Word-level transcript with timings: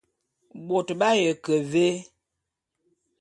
Bôt 0.67 0.87
b'aye 0.99 1.29
ke 1.43 1.55
vé? 1.71 1.87